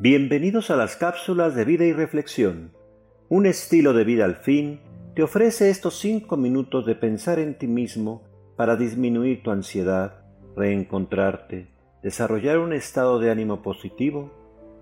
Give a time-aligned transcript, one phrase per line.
[0.00, 2.70] Bienvenidos a las cápsulas de vida y reflexión.
[3.28, 4.78] Un estilo de vida al fin
[5.16, 8.22] te ofrece estos cinco minutos de pensar en ti mismo
[8.54, 10.20] para disminuir tu ansiedad,
[10.54, 11.66] reencontrarte,
[12.00, 14.30] desarrollar un estado de ánimo positivo,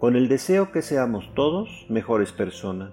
[0.00, 2.92] con el deseo que seamos todos mejores personas,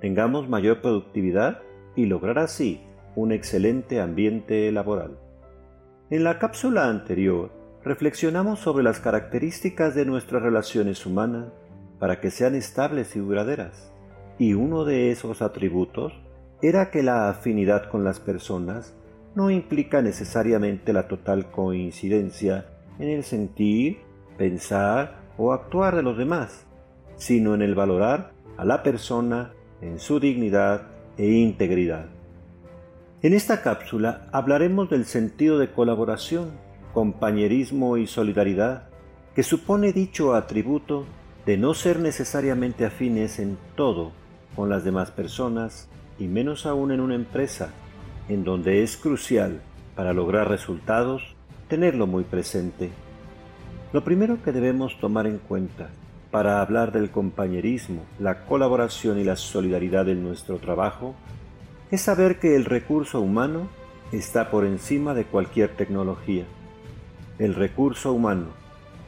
[0.00, 1.62] tengamos mayor productividad
[1.96, 2.82] y lograr así
[3.16, 5.18] un excelente ambiente laboral.
[6.08, 7.50] En la cápsula anterior
[7.82, 11.46] reflexionamos sobre las características de nuestras relaciones humanas
[11.98, 13.92] para que sean estables y duraderas.
[14.38, 16.12] Y uno de esos atributos
[16.62, 18.94] era que la afinidad con las personas
[19.34, 22.66] no implica necesariamente la total coincidencia
[22.98, 23.98] en el sentir,
[24.38, 26.66] pensar o actuar de los demás,
[27.16, 30.82] sino en el valorar a la persona en su dignidad
[31.16, 32.06] e integridad.
[33.22, 36.52] En esta cápsula hablaremos del sentido de colaboración,
[36.92, 38.88] compañerismo y solidaridad
[39.34, 41.06] que supone dicho atributo
[41.46, 44.12] de no ser necesariamente afines en todo
[44.56, 47.70] con las demás personas y menos aún en una empresa,
[48.28, 49.60] en donde es crucial
[49.94, 51.34] para lograr resultados
[51.68, 52.90] tenerlo muy presente.
[53.92, 55.90] Lo primero que debemos tomar en cuenta
[56.30, 61.14] para hablar del compañerismo, la colaboración y la solidaridad en nuestro trabajo
[61.90, 63.68] es saber que el recurso humano
[64.12, 66.44] está por encima de cualquier tecnología.
[67.38, 68.48] El recurso humano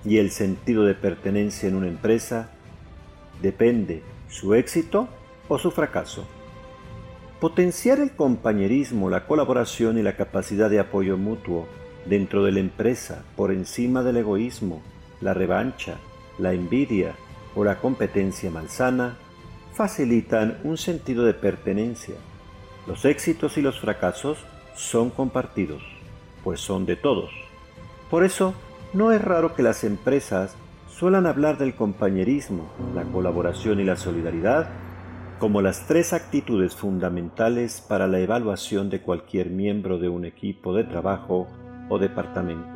[0.06, 2.50] y el sentido de pertenencia en una empresa
[3.42, 5.08] depende su éxito
[5.48, 6.24] o su fracaso.
[7.40, 11.66] Potenciar el compañerismo, la colaboración y la capacidad de apoyo mutuo
[12.06, 14.80] dentro de la empresa por encima del egoísmo,
[15.20, 15.96] la revancha,
[16.38, 17.14] la envidia
[17.54, 19.16] o la competencia malsana
[19.74, 22.14] facilitan un sentido de pertenencia.
[22.86, 24.38] Los éxitos y los fracasos
[24.74, 25.82] son compartidos,
[26.44, 27.30] pues son de todos.
[28.08, 28.54] Por eso,
[28.97, 30.56] no es raro que las empresas
[30.89, 34.70] suelan hablar del compañerismo, la colaboración y la solidaridad
[35.38, 40.84] como las tres actitudes fundamentales para la evaluación de cualquier miembro de un equipo de
[40.84, 41.47] trabajo
[41.91, 42.66] o departamento.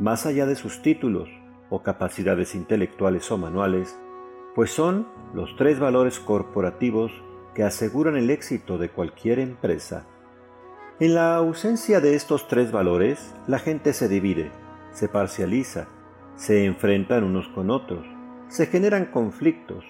[0.00, 1.28] Más allá de sus títulos
[1.68, 3.94] o capacidades intelectuales o manuales,
[4.54, 7.12] pues son los tres valores corporativos
[7.54, 10.06] que aseguran el éxito de cualquier empresa.
[10.98, 14.50] En la ausencia de estos tres valores, la gente se divide
[14.96, 15.88] se parcializa,
[16.36, 18.06] se enfrentan unos con otros,
[18.48, 19.84] se generan conflictos.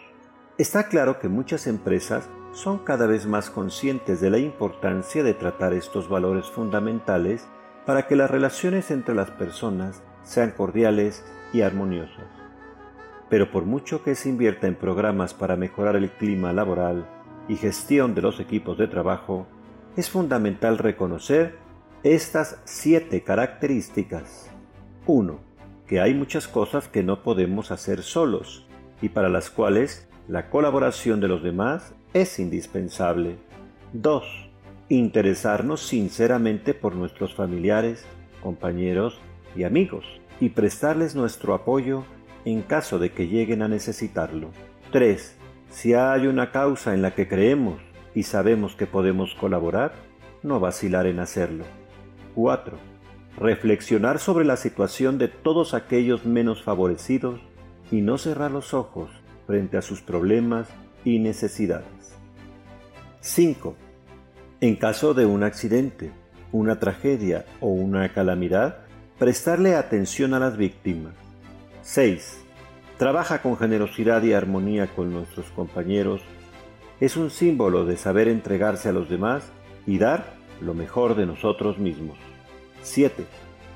[0.59, 5.75] Está claro que muchas empresas son cada vez más conscientes de la importancia de tratar
[5.75, 7.47] estos valores fundamentales
[7.84, 12.27] para que las relaciones entre las personas sean cordiales y armoniosas.
[13.31, 17.06] Pero por mucho que se invierta en programas para mejorar el clima laboral
[17.47, 19.47] y gestión de los equipos de trabajo,
[19.97, 21.59] es fundamental reconocer
[22.03, 24.50] estas siete características.
[25.06, 25.39] 1.
[25.87, 28.67] Que hay muchas cosas que no podemos hacer solos
[29.00, 33.37] y para las cuales la colaboración de los demás es indispensable.
[33.93, 34.25] 2.
[34.89, 38.05] Interesarnos sinceramente por nuestros familiares,
[38.43, 39.21] compañeros
[39.55, 40.05] y amigos
[40.41, 42.05] y prestarles nuestro apoyo
[42.44, 44.50] en caso de que lleguen a necesitarlo.
[44.91, 45.37] 3.
[45.71, 47.81] Si hay una causa en la que creemos
[48.15, 49.93] y sabemos que podemos colaborar,
[50.43, 51.65] no vacilar en hacerlo.
[52.34, 52.95] 4
[53.36, 57.41] reflexionar sobre la situación de todos aquellos menos favorecidos
[57.91, 59.10] y no cerrar los ojos
[59.47, 60.69] frente a sus problemas
[61.04, 62.16] y necesidades.
[63.20, 63.76] 5.
[64.60, 66.12] En caso de un accidente,
[66.50, 68.78] una tragedia o una calamidad,
[69.19, 71.14] prestarle atención a las víctimas.
[71.82, 72.41] 6.
[72.98, 76.22] Trabaja con generosidad y armonía con nuestros compañeros.
[77.00, 79.44] Es un símbolo de saber entregarse a los demás
[79.86, 82.16] y dar lo mejor de nosotros mismos.
[82.86, 83.26] 7.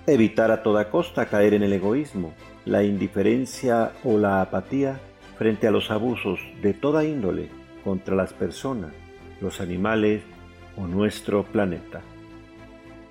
[0.07, 2.33] Evitar a toda costa caer en el egoísmo,
[2.65, 5.01] la indiferencia o la apatía
[5.37, 7.49] frente a los abusos de toda índole
[7.85, 8.93] contra las personas,
[9.41, 10.23] los animales
[10.77, 12.03] o nuestro planeta.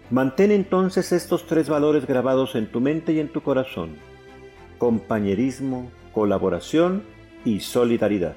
[0.09, 3.91] Mantén entonces estos tres valores grabados en tu mente y en tu corazón.
[4.77, 7.03] Compañerismo, colaboración
[7.45, 8.35] y solidaridad,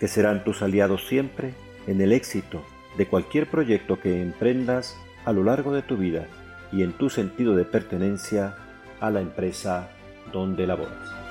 [0.00, 1.54] que serán tus aliados siempre
[1.86, 2.62] en el éxito
[2.98, 6.26] de cualquier proyecto que emprendas a lo largo de tu vida
[6.72, 8.54] y en tu sentido de pertenencia
[9.00, 9.88] a la empresa
[10.32, 11.27] donde laboras.